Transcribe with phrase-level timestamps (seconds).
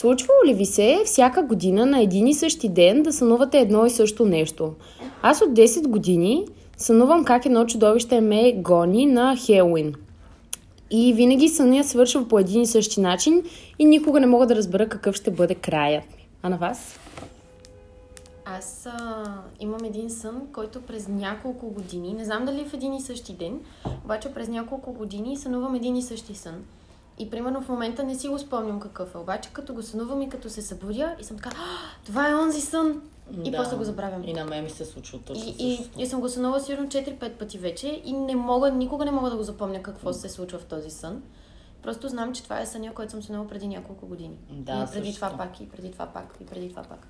[0.00, 3.90] Случвало ли ви се всяка година на един и същи ден да сънувате едно и
[3.90, 4.74] също нещо?
[5.22, 6.46] Аз от 10 години
[6.76, 9.94] сънувам как едно чудовище ме гони на Хелуин.
[10.90, 13.42] И винаги съня свършва по един и същи начин
[13.78, 16.28] и никога не мога да разбера какъв ще бъде краят ми.
[16.42, 16.98] А на вас?
[18.44, 19.24] Аз а,
[19.60, 23.32] имам един сън, който през няколко години, не знам дали е в един и същи
[23.32, 23.60] ден,
[24.04, 26.54] обаче през няколко години сънувам един и същи сън.
[27.20, 30.28] И примерно в момента не си го спомням какъв е, обаче като го сънувам и
[30.28, 33.02] като се събудя и съм така, «А, това е онзи сън!
[33.44, 33.56] И Да.
[33.56, 34.22] после го забравям.
[34.24, 37.32] И на мен ми се случва точно И, и, и съм го сънувала сигурно 4-5
[37.32, 40.64] пъти вече и не мога, никога не мога да го запомня какво се случва в
[40.64, 41.22] този сън.
[41.82, 44.36] Просто знам, че това е съня, който съм сънувала преди няколко години.
[44.50, 45.14] Да, и преди същото.
[45.14, 47.06] това пак, и преди това пак, и преди това пак.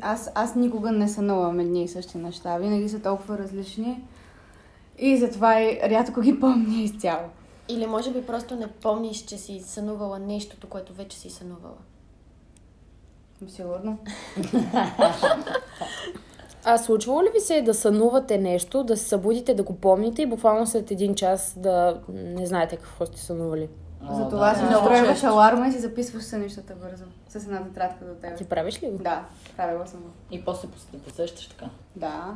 [0.00, 2.58] Аз, аз никога не сънувам едни и същи неща.
[2.58, 4.04] Винаги са толкова различни.
[4.98, 7.28] И затова и рядко ги помня изцяло.
[7.68, 11.76] Или може би просто не помниш, че си сънувала нещото, което вече си сънувала.
[13.48, 13.98] Сигурно.
[16.64, 20.26] А случвало ли ви се да сънувате нещо, да се събудите, да го помните и
[20.26, 23.68] буквално след един час да не знаете какво сте сънували?
[24.02, 24.56] О, Затова да.
[24.56, 25.26] си настроиваш често.
[25.26, 27.04] аларма и си записваш сънищата бързо.
[27.28, 28.48] С една тетрадка до Ти теб.
[28.48, 28.98] правиш ли го?
[28.98, 29.24] Да,
[29.56, 30.08] правила съм го.
[30.30, 31.66] И после пос- посещаш така.
[31.96, 32.34] Да.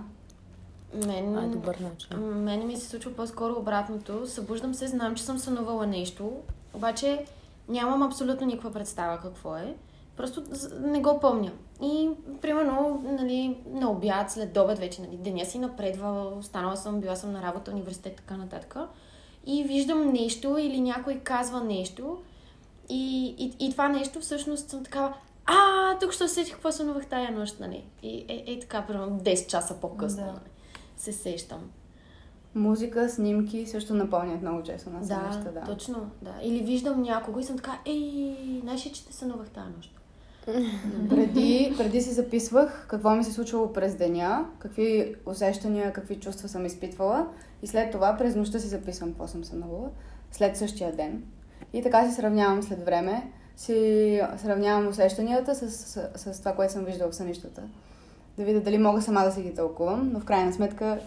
[0.94, 2.16] Мен, А, добър начин.
[2.18, 4.26] Мене ми се случва по-скоро обратното.
[4.26, 6.32] Събуждам се, знам, че съм сънувала нещо,
[6.74, 7.24] обаче
[7.68, 9.74] нямам абсолютно никаква представа какво е.
[10.16, 10.42] Просто
[10.80, 11.50] не го помня.
[11.82, 17.16] И, примерно, нали, на обяд, след обед вече, нали, деня си напредва, останала съм, била
[17.16, 18.76] съм на работа, университет, така нататък.
[19.46, 22.18] И виждам нещо или някой казва нещо
[22.88, 25.14] и, и, и това нещо всъщност съм такава,
[25.46, 27.84] а, тук ще усетих какво сънувах тая нощ, нали?
[28.02, 30.26] И е, е така, примерно 10 часа по-късно, Да.
[30.26, 30.50] нали?
[31.00, 31.70] Се сещам.
[32.54, 35.52] Музика, снимки също напомнят много често на Да, сънища.
[35.54, 36.34] Да, точно, да.
[36.42, 39.96] Или виждам някого и съм така, ей, знаеш ли, че те сънувах тази нощ?
[41.10, 46.66] Преди, преди си записвах какво ми се случвало през деня, какви усещания, какви чувства съм
[46.66, 47.26] изпитвала
[47.62, 49.90] и след това през нощта си записвам какво съм сънувала,
[50.30, 51.22] след същия ден.
[51.72, 56.84] И така си сравнявам след време, си сравнявам усещанията с, с, с това, което съм
[56.84, 57.62] виждала в сънищата.
[58.38, 60.98] Да видя дали мога сама да си ги тълкувам, но в крайна сметка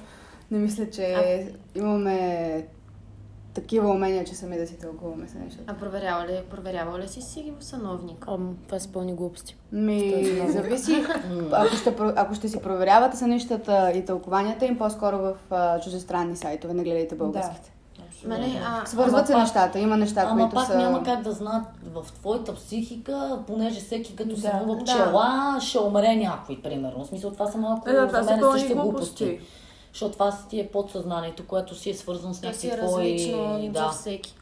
[0.51, 2.67] не мисля, че имаме
[3.53, 5.63] такива умения, че сами да си тълкуваме сънищата.
[5.67, 8.25] А проверява ли, проверява ли си си ги в съновник?
[8.27, 9.57] Ам, това са пълни глупости.
[9.71, 11.03] Ми, зависи.
[11.51, 16.73] Ако ще, ако ще си проверявате сънищата и тълкованията им, по-скоро в а, чуждестранни сайтове,
[16.73, 17.71] не гледайте българските.
[18.25, 19.79] Мене, а, Свързват се пак- нещата.
[19.79, 20.77] Има неща, Ама които пак са...
[20.77, 24.41] няма как да знаят в твоята психика, понеже всеки като Да.
[24.41, 24.83] сънува Да.
[24.83, 25.25] пчела,
[25.61, 27.03] ще умре някой, примерно.
[27.03, 29.25] В смисъл, това са малко Е, да, за мен същите глупости.
[29.25, 29.39] глупости.
[29.91, 33.03] Защото това си ти е подсъзнанието, което си е свързано с си някакви е твои...
[33.03, 33.89] различно за Да.
[33.89, 34.35] всеки.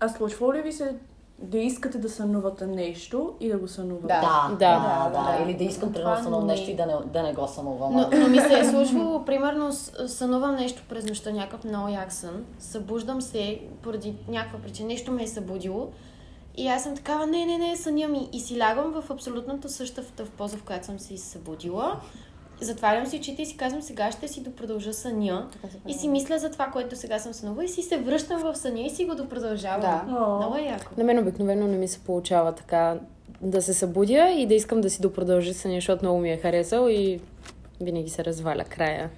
[0.00, 0.94] А случвало ли ви се
[1.38, 4.06] да искате да сънувате нещо и да го сънувате?
[4.06, 4.48] Да.
[4.50, 5.44] Да, да, Да, да, да.
[5.44, 7.92] Или да искам примерно сънувам не- нещо и да не, да не го сънувам.
[7.96, 9.72] Но, но ми се е случвало, примерно,
[10.06, 12.44] сънувам нещо през нощта, някакъв много як сън.
[12.58, 15.88] Събуждам се поради някаква причина, нещо ме е събудило.
[16.56, 18.28] И аз съм такава, не, не, не, съня ми.
[18.32, 22.00] И си лягам в абсолютната същата в поза, в която съм се събудила.
[22.62, 25.48] Затварям си очите и си казвам, сега ще си допродължа съня.
[25.88, 28.80] И си мисля за това, което сега съм сънувала и си се връщам в съня
[28.80, 29.80] и си го допродължавам.
[29.80, 30.02] Да.
[30.38, 30.92] Много е яко.
[30.98, 32.96] На мен обикновено не ми се получава така
[33.40, 36.88] да се събудя и да искам да си допродължи съня, защото много ми е харесал
[36.90, 37.20] и
[37.80, 39.10] винаги се разваля края.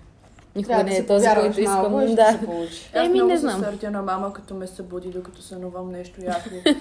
[0.56, 1.92] Никога Трябва не да е си този, който искам.
[1.92, 2.32] малко да.
[2.32, 2.90] се получи.
[2.94, 3.60] Аз Еми, много не се знам.
[3.60, 6.48] сърдя на мама, като ме събуди, докато сънувам нещо яко.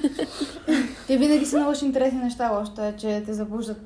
[1.08, 3.80] Ти винаги сънуваш интересни неща, лошото е, че те забуждат...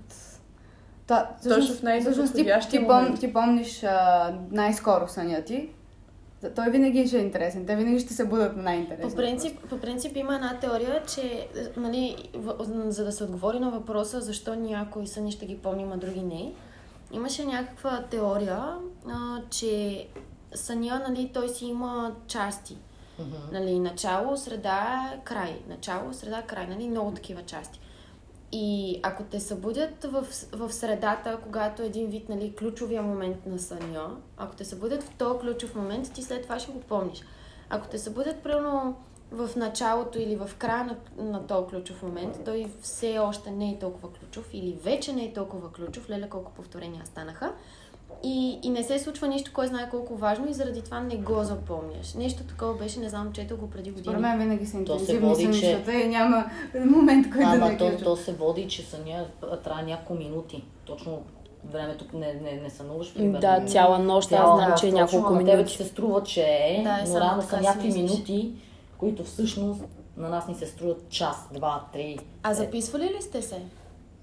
[1.07, 5.69] Та, Точно в най-подходящия ти, пом, ти помниш а, най-скоро съня ти.
[6.55, 7.65] Той винаги ще е интересен.
[7.65, 9.09] Те винаги ще се будат на най-интересни.
[9.09, 11.47] По принцип, по принцип има една теория, че е,
[11.77, 12.55] нали, в,
[12.91, 16.53] за да се отговори на въпроса защо някои съни ще ги помним, а други не,
[17.13, 18.75] имаше някаква теория,
[19.09, 20.07] а, че
[20.55, 22.77] съня, нали, той си има части.
[23.51, 25.61] Нали, начало, среда, край.
[25.69, 26.67] Начало, среда, край.
[26.67, 27.79] Нали, много такива части.
[28.51, 34.17] И ако те събудят в, в средата, когато един вид нали, ключовия момент на съня,
[34.37, 37.23] ако те събудят в този ключов момент, ти след това ще го помниш.
[37.69, 38.95] Ако те събудят примерно
[39.31, 43.79] в началото или в края на, на този ключов момент, той все още не е
[43.79, 47.53] толкова ключов или вече не е толкова ключов, леле колко повторения станаха.
[48.23, 51.43] И, и не се случва нищо, кой знае колко важно и заради това не го
[51.43, 52.13] запомняш.
[52.13, 54.03] Нещо такова беше, не знам, чето го преди години.
[54.03, 56.45] Според мен винаги са То се интензивни води, че- и няма
[56.75, 59.25] момент, който да Ама не то, то се води, че съня
[59.63, 60.63] трябва няколко минути.
[60.85, 61.21] Точно
[61.65, 63.39] времето не, не, не сънуваш, примерно.
[63.39, 65.73] Да, цяла нощ, аз знам, че е няколко ама тебе ти минути.
[65.73, 68.51] се струва, че е, Да, но само рано са някакви минути,
[68.97, 69.81] които всъщност
[70.17, 72.19] на нас ни се струват час, два, три.
[72.43, 73.61] А записвали ли сте се?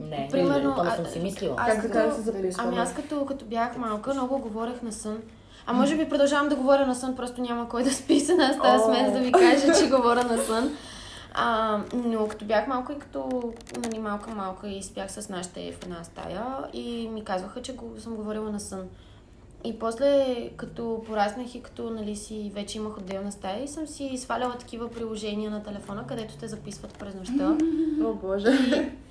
[0.01, 1.55] Не, Примерно, Примерно, не, а- съм си мислила.
[1.59, 2.69] аз Как така да се записваме?
[2.69, 5.19] Ами аз като, като бях малка, много говорех на сън.
[5.67, 8.53] А може би продължавам да говоря на сън, просто няма кой да спи с една
[8.53, 10.77] стая с мен, за да ви кажа, че говоря на сън.
[11.35, 13.53] А, но като бях малка и като
[13.85, 18.15] нали, малка-малка и спях с нашите в една стая и ми казваха, че го, съм
[18.15, 18.89] говорила на сън.
[19.67, 20.27] И после,
[20.57, 24.91] като пораснах и като нали, си вече имах отделна стая и съм си сваляла такива
[24.91, 27.57] приложения на телефона, където те записват през нощта.
[28.05, 28.49] О, боже.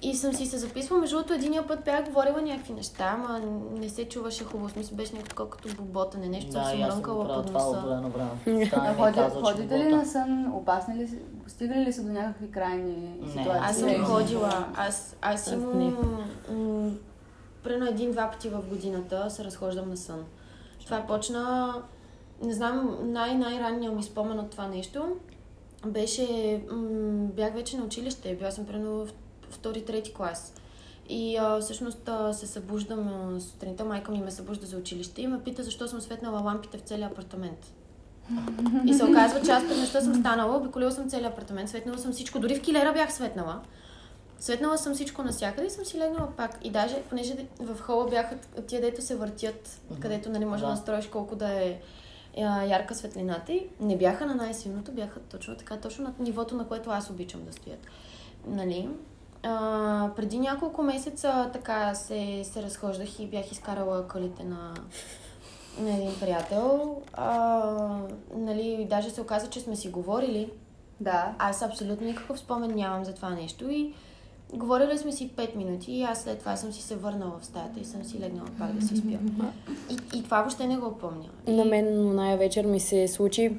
[0.01, 1.01] И, и съм си се записвала.
[1.01, 3.41] Между другото, единия път бях говорила някакви неща, ама
[3.73, 4.69] не се чуваше хубаво.
[4.69, 7.81] Смисъл беше някакво като боботане, нещо Да, съм мрънкала под носа.
[7.81, 8.65] време на време.
[8.65, 10.51] Стана А ми ходи, казва, че ходите ли на сън?
[10.53, 11.17] Опасни ли си?
[11.47, 13.27] Стигали ли са до някакви крайни Не.
[13.27, 13.59] ситуации?
[13.61, 13.99] Аз съм Не.
[13.99, 14.67] ходила.
[14.75, 16.17] Аз, аз имам...
[16.51, 16.91] м,
[17.63, 20.23] Примерно един-два пъти в годината се разхождам на сън.
[20.85, 21.73] Това почна...
[22.41, 25.15] Не знам, най-най-ранния ми спомен от това нещо
[25.85, 26.61] беше...
[26.71, 28.35] М- бях вече на училище.
[28.35, 29.09] Била съм примерно в
[29.49, 30.53] втори-трети клас.
[31.09, 35.43] И а, всъщност а, се събуждам сутринта, майка ми ме събужда за училище и ме
[35.43, 37.73] пита защо съм светнала лампите в целия апартамент.
[38.85, 42.11] И се оказва, че аз през нощта съм станала, обиколила съм целия апартамент, светнала съм
[42.11, 43.61] всичко, дори в килера бях светнала.
[44.43, 46.59] Светнала съм всичко навсякъде и съм си легнала пак.
[46.63, 48.37] И даже, понеже в хола бяха
[48.67, 50.67] тия, дето се въртят, където нали, може да.
[50.67, 50.73] Да.
[50.73, 51.79] настроиш колко да е
[52.67, 56.89] ярка светлината и не бяха на най-силното, бяха точно така, точно на нивото, на което
[56.89, 57.79] аз обичам да стоят.
[58.47, 58.89] Нали?
[59.43, 64.73] А, преди няколко месеца така се, се разхождах и бях изкарала кълите на,
[65.79, 67.01] на един приятел.
[67.13, 67.99] А,
[68.35, 70.51] нали, даже се оказа, че сме си говорили.
[70.99, 71.35] Да.
[71.39, 73.93] Аз абсолютно никакъв спомен нямам за това нещо и
[74.53, 77.79] говорили сме си 5 минути и аз след това съм си се върнала в стаята
[77.79, 79.17] и съм си легнала пак да си спя.
[79.89, 81.25] И, и това въобще не го помня.
[81.47, 83.51] На мен оная вечер ми се случи.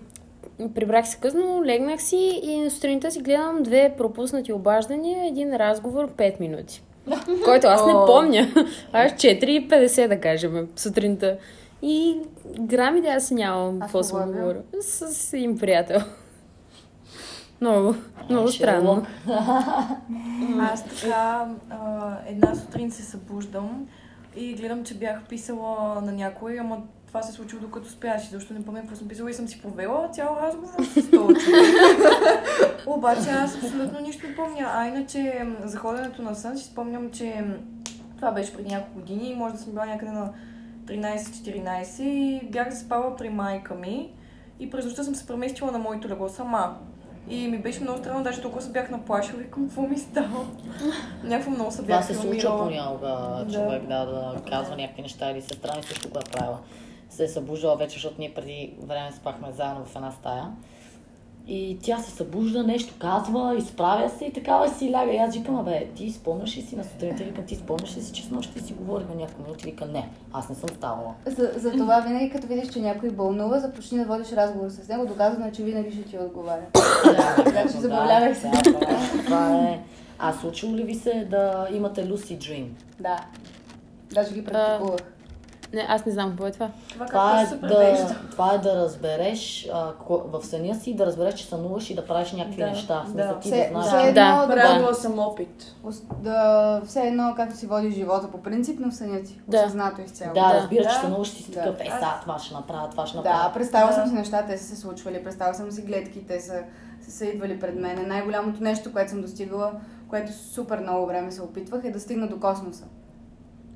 [0.75, 6.11] Прибрах се късно, легнах си и на сутринта си гледам две пропуснати обаждания, един разговор
[6.11, 6.83] 5 минути.
[7.45, 8.49] Който аз не помня.
[8.93, 11.37] Аз 4,50 да кажем сутринта.
[11.83, 12.19] И
[12.61, 14.63] грами да аз нямам какво съм говорил.
[14.81, 16.01] С един приятел.
[17.61, 17.95] Много,
[18.31, 19.07] много странно.
[20.61, 23.87] Аз така а, една сутрин се събуждам
[24.37, 28.65] и гледам, че бях писала на някой, ама това се случило докато спяш, защото не
[28.65, 31.35] помня какво съм писала и съм си повела цял разговор с този.
[32.87, 34.71] Обаче аз абсолютно нищо не помня.
[34.75, 37.45] А иначе за ходенето на сън си спомням, че
[38.17, 40.33] това беше преди няколко години и може да съм била някъде на
[40.87, 44.13] 13-14 и бях заспала при майка ми
[44.61, 46.77] и през нощта съм се преместила на моето легло сама.
[47.29, 50.47] И ми беше много странно, даже толкова се бях наплашила, викам, какво ми става?
[51.25, 55.43] Някакво много се Това бях се случва понякога, човек да, да казва някакви неща или
[55.43, 56.59] сестра ми също го е правила.
[57.11, 60.53] Се е събуждала вече, защото ние преди време спахме заедно в една стая.
[61.49, 65.13] И тя се събужда, нещо казва, изправя се и такава си ляга.
[65.13, 67.25] И аз викам, бе, ти спомняш ли си на сутринта?
[67.25, 69.65] Викам, ти спомняш ли си, че с нощи си говорихме няколко минути?
[69.65, 71.15] Вика, не, аз не съм ставала.
[71.27, 75.07] За, за това винаги като видиш, че някой бълнува, започни да водиш разговор с него,
[75.07, 76.65] доказано е, че винаги ще ти отговаря.
[77.45, 78.51] Така че забавлявай се.
[79.25, 79.81] Това е-.
[80.19, 82.67] А случило ли ви се да имате lucid dream?
[83.01, 83.17] Да.
[84.15, 85.14] Даже ги практикувах.
[85.75, 86.69] Не, аз не знам какво е това.
[86.89, 91.35] Това Това е, да, това е да разбереш а, ко- в съня си, да разбереш,
[91.35, 93.03] че сънуваш и да правиш някакви Да, неща.
[93.05, 93.41] Смисъл да.
[93.41, 93.87] ти Все- да знаеш.
[94.03, 95.75] все едно Да, да, Правила съм опит.
[96.15, 99.41] да, все едно както си водиш живота по принцип, но в съня ти.
[99.49, 99.59] Да.
[99.59, 100.35] Осъзнато изцяло.
[100.35, 100.55] Да, Да.
[100.55, 101.01] разбираш, че Да.
[101.01, 101.55] сънуваш и си Да.
[101.55, 103.55] такъв, е, сега това ще направя, това ще Да, направя.
[103.55, 103.97] представила Да.
[103.97, 106.63] съм си неща, те са се случвали, представила съм си гледки, те са,
[107.03, 108.09] са, са идвали пред мен.
[108.09, 109.73] Най-голямото нещо, което съм достигала,
[110.09, 112.85] което супер много време се опитвах, е да стигна до космоса.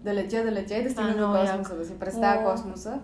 [0.05, 2.51] Да летя, да летя и да стигна до космоса, да си представя О.
[2.51, 3.01] космоса.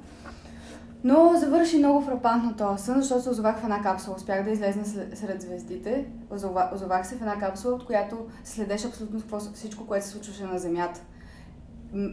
[1.05, 4.17] Но завърши много фрапантно този сън, защото се озовах в една капсула.
[4.17, 4.85] Успях да излезна
[5.15, 6.07] сред звездите.
[6.31, 10.59] Озова, озовах се в една капсула, от която следеше абсолютно всичко, което се случваше на
[10.59, 11.01] Земята.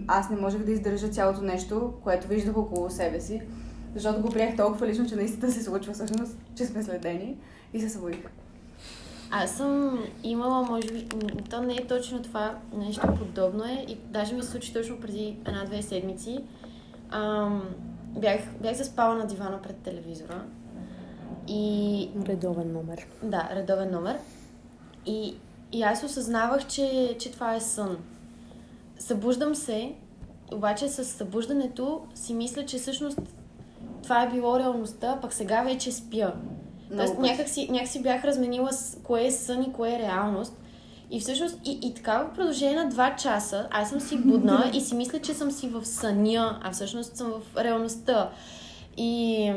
[0.08, 3.42] Аз не можех да издържа цялото нещо, което виждах около себе си,
[3.94, 7.38] защото го приех толкова лично, че наистина се случва всъщност, че сме следени
[7.74, 8.40] и се събудих.
[9.32, 11.08] Аз съм имала, може би,
[11.50, 15.38] то не е точно това, нещо подобно е и даже ми се случи точно преди
[15.48, 16.40] една-две седмици.
[17.10, 17.64] Ам,
[18.18, 20.44] бях, бях заспала на дивана пред телевизора
[21.48, 23.08] и Редовен номер.
[23.24, 24.18] Да, редовен номер.
[25.06, 25.36] И,
[25.72, 27.98] и аз осъзнавах, че, че това е сън.
[29.00, 29.94] Събуждам се,
[30.54, 33.20] обаче с събуждането си мисля, че всъщност
[34.04, 36.34] това е било реалността, пък сега вече спя.
[36.98, 37.29] Тоест пъти.
[37.29, 40.57] някак си, някак си бях разменила с кое е сън и кое е реалност.
[41.12, 44.81] И всъщност, и, и така в продължение на два часа, аз съм си будна и
[44.81, 48.29] си мисля, че съм си в съня, а всъщност съм в реалността.
[48.98, 49.53] И,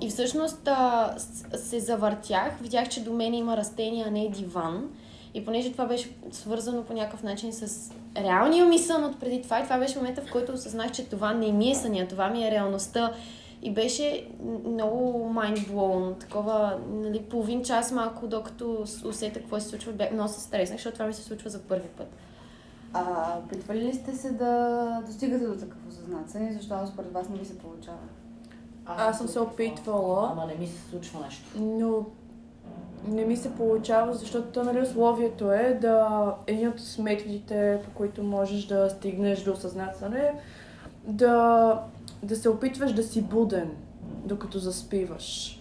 [0.00, 1.14] и всъщност а,
[1.54, 4.88] се завъртях, видях, че до мен има растения, а не диван.
[5.34, 9.60] И понеже това беше свързано по някакъв начин с реалния ми сън от преди това,
[9.60, 12.46] и това беше момента, в който осъзнах, че това не ми е съня, това ми
[12.46, 13.12] е реалността.
[13.62, 14.28] И беше
[14.64, 20.28] много mind blown, такова, нали, половин час малко, докато усетя какво се случва, бях много
[20.28, 22.08] се стреснах, защото това ми се случва за първи път.
[22.94, 27.28] А опитвали ли сте се да достигате до такъв осъзнат сън и защо според вас
[27.28, 27.98] не ви се получава?
[28.86, 30.28] Аз съм се опитвала.
[30.32, 31.44] Ама не ми се случва нещо.
[31.56, 32.04] Но
[33.08, 38.22] не ми се получава, защото то, нали, условието е да един от методите, по които
[38.22, 40.32] можеш да стигнеш до осъзнаване,
[41.06, 41.80] да,
[42.22, 43.70] да се опитваш да си буден,
[44.24, 45.58] докато заспиваш.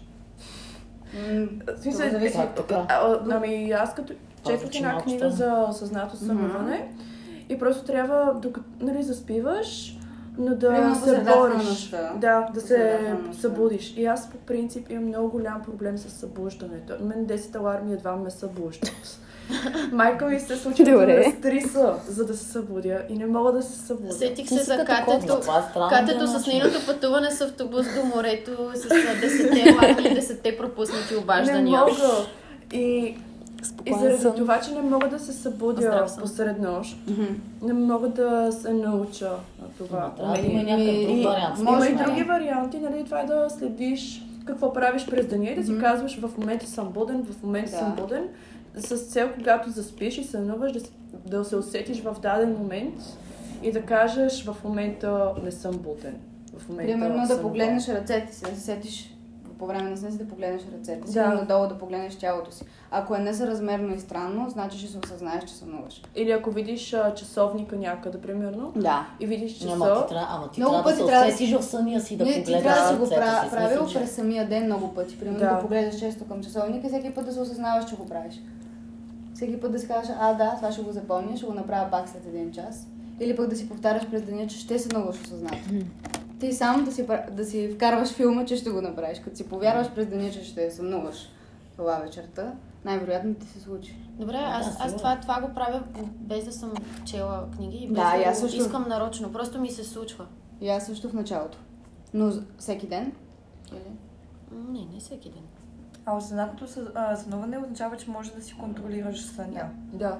[1.82, 2.38] Смисъл, това зависи.
[2.38, 2.86] Как така?
[2.90, 4.14] А, а, ами аз като
[4.48, 6.92] четох една книга за осъзнато сънуване
[7.50, 9.98] и просто трябва, докато нали, заспиваш,
[10.38, 11.90] но да Примерно се бориш.
[12.16, 13.00] Да, да се
[13.32, 13.94] събудиш.
[13.98, 16.94] И аз по принцип имам много голям проблем с събуждането.
[17.02, 19.20] Мен 10 аларми едва ме събуждат.
[19.92, 23.78] Майка ми се случва да стриса, за да се събудя и не мога да се
[23.78, 24.14] събудя.
[24.14, 29.22] Сетих се за катето, е катето с нейното пътуване с автобус до морето, с а,
[29.22, 31.80] десетте аларми и десетте пропуснати не обаждания.
[31.80, 31.92] мога.
[32.74, 33.16] И, и
[33.64, 34.36] Спокоен заради сън.
[34.36, 37.24] това, че не мога да се събудя посред нощ, Мгм.
[37.62, 39.30] не мога да се науча
[39.62, 40.12] на това.
[40.18, 40.78] Трябва да има умение.
[40.78, 41.60] някакъв друг И- вариант.
[41.60, 43.04] Има Може и други варианти, нали?
[43.06, 45.82] Това е да следиш какво правиш през деня и да си Мгм.
[45.82, 47.78] казваш в момента съм буден, в момента Да.
[47.78, 48.24] съм буден,
[48.76, 50.80] с цел когато заспиш и сънуваш да,
[51.26, 52.96] да се усетиш в даден момент
[53.64, 56.16] и да кажеш в момента не съм буден.
[56.58, 59.11] В момента Примерно да погледнеш ръцете си, да се сетиш
[59.62, 61.28] по време на сън си да погледнеш ръцете си, Да.
[61.28, 62.64] надолу да погледнеш тялото си.
[62.92, 66.02] Ако е несъразмерно и странно, значи ще се осъзнаеш, че сънуваш.
[66.16, 69.08] Или ако видиш а, часовника някъде, примерно, Да.
[69.20, 71.30] и видиш часа, Ама ти трябва, ама ти Много трябва да се пъти трябва да
[71.30, 74.12] усетиш в съня си, да не, ти трябва да си го пра- правил че- през
[74.12, 75.20] самия ден много пъти.
[75.20, 75.46] Примерно Да.
[75.48, 75.60] да.
[75.60, 78.42] погледаш често към часовника и всеки път да се осъзнаваш, че го правиш.
[79.34, 82.10] Всеки път да си кажеш, а да, това ще го запомня, ще го направя пак
[82.10, 82.88] след един час.
[83.20, 85.58] Или пък да си повтаряш през деня, че ще сънуваш осъзнато.
[86.42, 89.20] Ти сам да си, да си вкарваш филма, че ще го направиш.
[89.20, 91.30] Като си повярваш през деня, че ще сънуваш
[91.78, 92.54] това вечерта,
[92.86, 93.96] най-вероятно ти се случи.
[94.10, 95.84] Добре, Да, аз, аз това, това го правя
[96.16, 96.74] без да съм
[97.06, 98.62] чела книги и без Да, да, аз също.
[98.62, 99.34] искам нарочно.
[99.34, 100.26] Просто ми се случва.
[100.62, 101.58] И аз също в началото.
[102.14, 103.12] Но всеки ден?
[103.72, 103.92] Или?
[104.72, 105.44] Не, не всеки ден.
[106.06, 106.68] А осъзнатото
[107.16, 109.70] сънуване означава, че можеш да си контролираш съня.
[109.94, 110.18] да.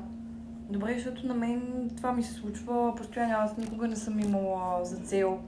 [0.70, 3.36] Добре, защото на мен това ми се случва постоянно.
[3.38, 5.40] Аз никога не съм имала за цел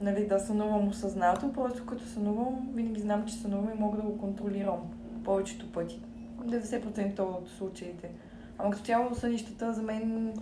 [0.00, 1.52] нали, да сънувам осъзнато.
[1.52, 4.78] Просто като сънувам, винаги знам, че сънувам и мога да го контролирам
[5.24, 6.00] повечето пъти.
[6.44, 8.10] 90% от случаите.
[8.58, 10.32] Ама като цяло сънищата за мен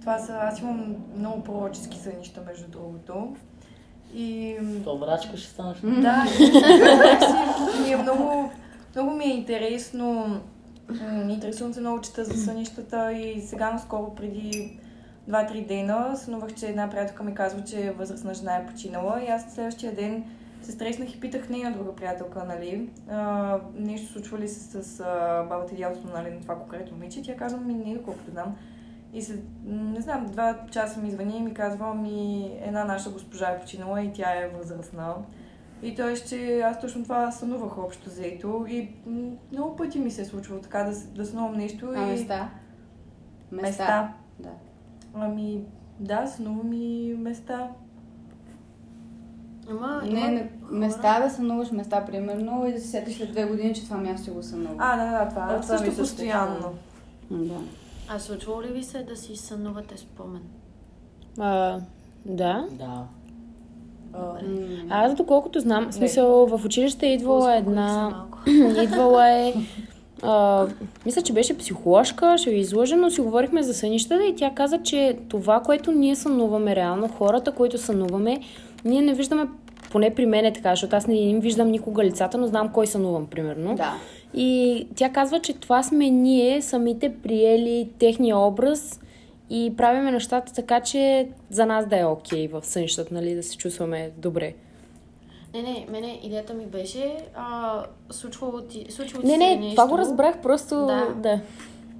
[0.00, 0.32] това са...
[0.32, 3.36] Аз имам много пророчески сънища, между другото.
[4.14, 5.78] И То брачка ще станеш.
[5.80, 6.24] да,
[7.82, 8.50] ми е много,
[8.94, 10.40] много ми е интересно.
[11.28, 14.78] Интересувам се много чета за сънищата и сега наскоро преди
[15.28, 19.54] 2-3 дена сънувах, че една приятелка ми казва, че възрастна жена е починала и аз
[19.54, 20.24] следващия ден
[20.62, 25.42] се стреснах и питах нея друга приятелка, нали, а, нещо случва ли се с а,
[25.48, 27.22] бабата и дядото, нали, на това конкретно момиче.
[27.22, 28.56] Тя казва ми, не, доколкото знам.
[29.12, 33.50] И след, не знам, два часа ми звъни и ми казва, ми една наша госпожа
[33.50, 35.14] е починала и тя е възрастна.
[35.82, 38.90] И той ще, аз точно това сънувах общо взето и
[39.52, 42.06] много пъти ми се е случвало така да, да сънувам нещо А и...
[42.06, 42.50] места?
[43.52, 44.14] Места.
[44.38, 44.50] Да.
[45.20, 45.60] Ами,
[46.00, 47.68] да, сънувам и места.
[49.70, 53.44] Ама, Не, има не, места да сънуваш места, примерно, и да се сетиш след две
[53.44, 54.74] години, че това място го сънува.
[54.78, 56.74] А, да, да, това, А, това ми също се постоянно.
[57.30, 57.58] Да.
[58.08, 60.42] А случвало ли ви се да си сънувате спомен?
[61.38, 61.80] А,
[62.26, 62.66] да.
[62.70, 63.06] Да.
[64.90, 68.24] Аз, доколкото знам, в смисъл, в училище е идвала една...
[68.82, 69.54] идвала е...
[70.22, 70.66] А,
[71.06, 74.78] мисля, че беше психоложка, ще ви излъжа, но си говорихме за сънищата и тя каза,
[74.78, 78.40] че това, което ние сънуваме реално, хората, които сънуваме,
[78.84, 79.46] ние не виждаме,
[79.90, 82.86] поне при мен е така, защото аз не им виждам никога лицата, но знам кой
[82.86, 83.74] сънувам, примерно.
[83.74, 83.94] Да.
[84.34, 89.00] И тя казва, че това сме ние, самите приели техния образ
[89.50, 93.56] и правиме нещата така, че за нас да е окей в сънищата, нали, да се
[93.56, 94.54] чувстваме добре.
[95.56, 99.74] Не, не, мене идеята ми беше, а, случвало ти, случвало ти Не, се не, нещо.
[99.74, 101.14] това го разбрах, просто Да.
[101.16, 101.40] да.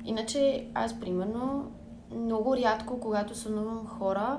[0.05, 1.71] Иначе аз, примерно,
[2.17, 4.39] много рядко, когато сънувам хора,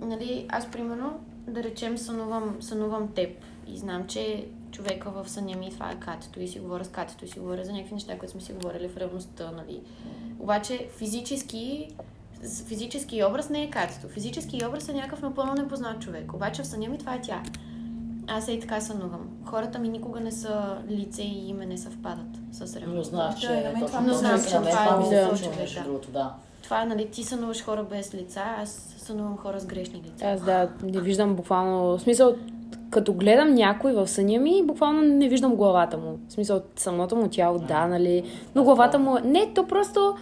[0.00, 3.30] нали, аз, примерно, да речем, сънувам, сънувам теб
[3.66, 7.24] и знам, че човека в съня ми това е катето и си говоря с катето
[7.24, 9.80] и си говоря за някакви неща, които сме си говорили в реалността, нали.
[10.38, 11.88] Обаче физически,
[12.66, 14.08] физически образ не е катето.
[14.08, 16.32] Физически образ е някакъв напълно непознат човек.
[16.32, 17.42] Обаче в съня ми това е тя.
[18.30, 19.28] Аз и така сънувам.
[19.44, 23.16] Хората ми никога не са лице и име не съвпадат с Но реалността.
[23.16, 25.22] знаеш, Да, че мен точно това Но точно знам, че това е това ми се
[25.22, 25.82] точно случва, човек, да.
[25.84, 26.32] другото, да.
[26.62, 30.24] Това е, нали, ти сънуваш хора без лица, аз сънувам хора с грешни лица.
[30.26, 31.98] Аз да, не виждам буквално...
[31.98, 32.34] В смисъл,
[32.90, 36.18] като гледам някой в съня ми, буквално не виждам главата му.
[36.28, 38.24] В смисъл, самото му тяло, да, нали?
[38.54, 39.16] Но главата му...
[39.16, 40.14] е- Не, то просто...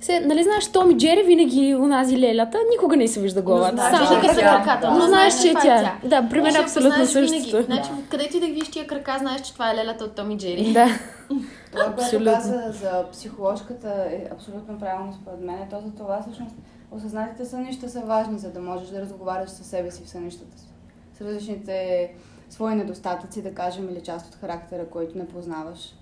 [0.00, 3.76] Се, нали знаеш, Том и Джери винаги унази лелята, никога не се вижда главата.
[3.76, 4.50] знаеш, Само че като са тя.
[4.64, 4.90] краката.
[4.90, 6.08] Но Но знаеш, знаеш, че това е тя.
[6.08, 7.62] Да, при мен е абсолютно същото.
[7.62, 10.36] Значи, където и да виж тия крака, знаеш, че това е лелята от Том и
[10.36, 10.72] Джери.
[10.72, 10.86] Да.
[11.72, 15.58] Това, което каза за психоложката е абсолютно правилно според мен.
[15.70, 16.54] То за това всъщност
[16.90, 20.66] осъзнатите сънища са важни, за да можеш да разговаряш със себе си в сънищата си.
[21.14, 22.10] С различните
[22.50, 25.94] свои недостатъци, да кажем, или част от характера, който не познаваш.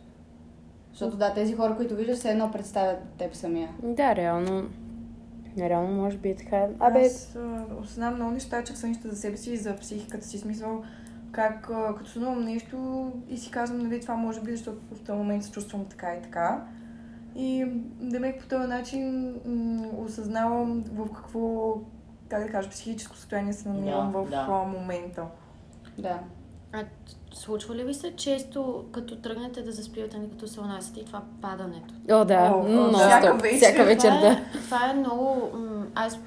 [0.94, 3.68] Защото да, тези хора, които виждаш, все едно представят теб самия.
[3.82, 4.68] Да, реално.
[5.58, 6.66] Реално може би е така.
[6.80, 7.36] Абе, Аз
[7.80, 10.38] осъзнавам много неща, че в сънищата за себе си и за психиката си.
[10.38, 10.82] Смисъл,
[11.32, 15.18] как а, като сънувам нещо и си казвам, нали, това може би, защото в този
[15.18, 16.64] момент се чувствам така и така.
[17.36, 17.64] И
[18.00, 21.74] демек по този начин м- осъзнавам в какво,
[22.28, 24.46] как да кажа, психическо състояние се намирам Да, в да.
[24.48, 25.24] момента.
[25.98, 26.20] Да.
[26.72, 26.84] А
[27.34, 31.22] случва ли ви се често, като тръгнете да заспивате, нали, като се унасяте и това
[31.42, 31.94] падането?
[32.10, 33.42] о, да, О, о, но всяка стоп.
[33.42, 33.56] вечер.
[33.56, 34.28] Всяка вечер, това, да.
[34.28, 35.50] е, това е много...
[35.94, 36.18] Аз,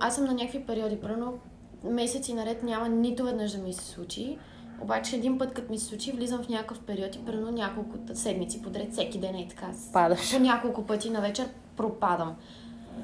[0.00, 1.38] аз съм на някакви периоди, примерно
[1.84, 4.38] месеци наред няма нито веднъж да ми се случи.
[4.80, 8.62] Обаче един път, като ми се случи, влизам в някакъв период и примерно няколко седмици
[8.62, 9.66] подред, всеки ден е така.
[9.92, 10.32] Падаш.
[10.36, 12.34] По няколко пъти на вечер пропадам.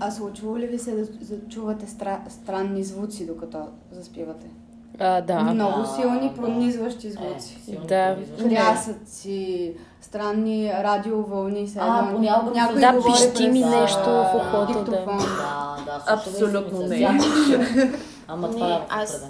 [0.01, 3.59] А случва ли ви се да, да чувате стра, странни звуци, докато
[3.93, 4.47] заспивате?
[4.99, 5.41] А, да.
[5.41, 6.35] Много Да, силни, да.
[6.35, 7.59] пронизващи Е, звуци.
[7.65, 8.17] силно Да.
[8.17, 8.49] произвежда.
[8.57, 11.69] Хрясъци, странни радиовълни.
[11.69, 14.91] се А, понякога някой Да, говори пищи ми през, нещо в ухото, да.
[14.91, 17.19] Да, да, Абсолютно не.
[18.29, 19.27] Ама Не, това е аз-.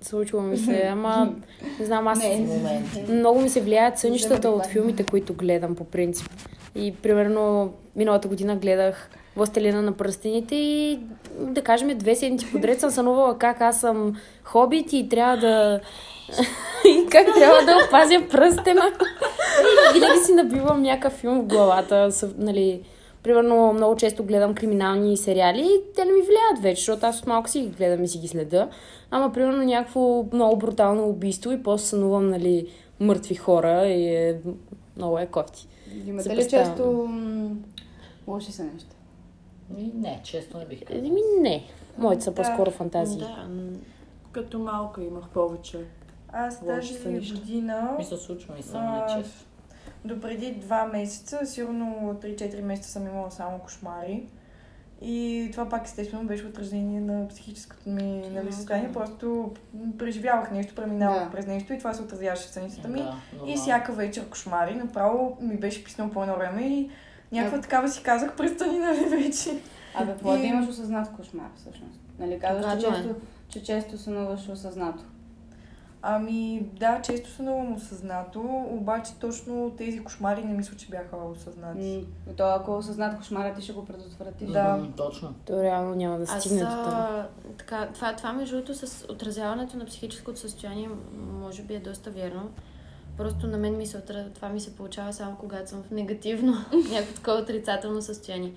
[0.00, 1.32] Случва ми се, ама
[1.80, 2.84] не знам, аз Не.
[3.08, 6.28] Много ми се влияят сънищата от филмите, които гледам по принцип.
[6.74, 11.00] И примерно миналата година гледах Властелина на пръстените и
[11.38, 15.80] да кажем две седмици подред съм сънувала как аз съм хобит и трябва да...
[16.88, 18.82] и как трябва да опазя пръстена.
[19.94, 22.08] и винаги си набивам някакъв филм в главата.
[22.38, 22.80] Нали,
[23.22, 27.26] примерно много често гледам криминални сериали и те не ми влияят вече, защото аз от
[27.26, 28.68] малко си ги гледам и си ги следа.
[29.10, 32.66] Ама примерно някакво много брутално убийство и после сънувам нали,
[33.00, 34.40] мъртви хора и е,
[34.96, 35.68] много е кофти.
[36.06, 37.08] Имате ли често
[38.26, 38.96] лоши сънища?
[39.76, 40.98] Ми, Не, често не бих казал.
[40.98, 41.64] Еми не,
[41.98, 42.34] моите са Да.
[42.34, 43.18] по-скоро фантазии.
[43.20, 43.48] Да,
[44.32, 45.84] Като малка имах повече.
[46.32, 46.98] Аз тази
[47.32, 49.22] година, Ми се случва и съм А,
[50.04, 54.26] до преди два месеца, сигурно 3-4 месеца съм имала само кошмари.
[55.04, 58.92] И това пак естествено беше отражение на психическото ми нали, състояние.
[58.92, 61.30] Просто м, преживявах нещо, преминавах Да.
[61.30, 62.98] през нещо и това се отразяваше в съницата ми.
[62.98, 66.90] Да, И всяка вечер кошмари, направо ми беше писнало по едно време и
[67.32, 69.50] някаква такава си казах, престани, нали вече.
[69.94, 72.00] Абе, какво да имаш осъзнат кошмар, всъщност?
[72.18, 72.90] Нали казваш, че е.
[72.90, 73.14] често,
[73.48, 75.02] че често сънуваш осъзнато.
[76.04, 78.40] Ами да, често сънувам осъзнато,
[78.70, 82.06] обаче точно тези кошмари не мисля, че бяха осъзнати.
[82.26, 84.48] М, То ако е осъзнат кошмара, ти ще го предотвратиш.
[84.50, 84.86] Да.
[84.96, 85.34] Точно.
[85.46, 86.88] То реално няма да Аз стигне до там.
[86.88, 87.26] а,
[87.58, 90.88] така, това, това между другото с отразяването на психическото състояние
[91.40, 92.50] може би е доста вярно.
[93.16, 94.28] Просто на мен ми се отра...
[94.34, 96.52] това ми се получава само когато съм в негативно,
[96.90, 98.52] някакво такова отрицателно състояние.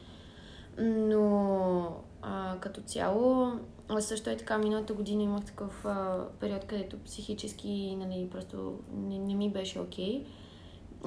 [0.79, 3.51] Но а, като цяло,
[3.89, 9.19] аз също е така, миналата година имах такъв а, период, където психически нали, просто не,
[9.19, 10.25] не ми беше окей.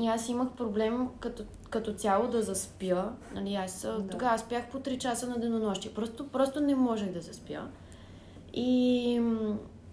[0.01, 3.13] И аз имах проблем като, като цяло да заспя.
[3.35, 4.09] Нали, аз да.
[4.11, 5.95] тогава спях по 3 часа на денонощие.
[5.95, 7.69] Просто, просто не можех да заспя.
[8.55, 9.23] И,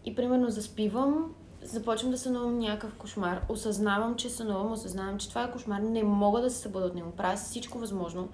[0.05, 1.33] и примерно заспивам,
[1.65, 3.41] започвам да сънувам някакъв кошмар.
[3.49, 5.79] Осъзнавам, че сънувам, осъзнавам, че това е кошмар.
[5.79, 7.11] Не мога да се събуда от него.
[7.11, 8.27] Правя всичко възможно.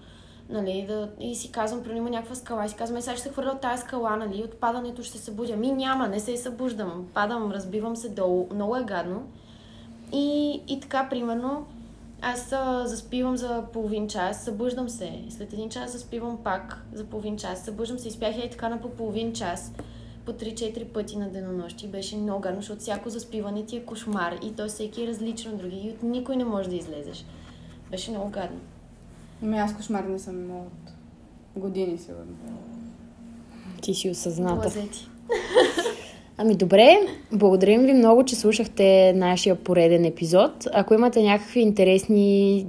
[0.49, 3.23] Нали, да, и си казвам, примерно има някаква скала и си казвам, е, сега ще
[3.23, 5.55] се хвърля от тази скала, нали, от падането ще се събудя.
[5.55, 7.07] Ми няма, не се събуждам.
[7.13, 8.47] Падам, разбивам се долу.
[8.53, 9.23] Много е гадно.
[10.13, 11.65] И, и така, примерно,
[12.21, 15.21] аз а, заспивам за половин час, събуждам се.
[15.29, 17.63] След един час заспивам пак за половин час.
[17.63, 19.71] Събуждам се и спях и така на по половин час.
[20.31, 21.87] По 3-4 пъти на денонощи.
[21.87, 24.35] Беше много гадно, защото всяко заспиване ти е кошмар.
[24.43, 25.81] И то всеки е различно от други.
[25.85, 27.25] И от никой не може да излезеш.
[27.91, 28.59] Беше много гадно.
[29.43, 30.91] Ами аз кошмар не съм имала от
[31.61, 32.35] години, сигурно.
[33.81, 34.67] Ти си осъзната.
[34.67, 35.07] Лазети.
[36.37, 36.97] Ами добре,
[37.31, 40.67] благодарим ви много, че слушахте нашия пореден епизод.
[40.73, 42.65] Ако имате някакви интересни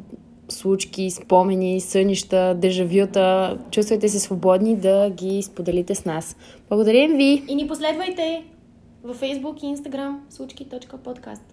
[0.53, 6.37] случки, спомени, сънища, дежавюта, чувствайте се свободни да ги споделите с нас.
[6.69, 7.43] Благодарим ви!
[7.49, 8.45] И ни последвайте!
[9.05, 11.52] във Facebook и Instagram случки.подкаст.